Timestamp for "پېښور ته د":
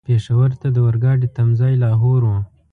0.07-0.77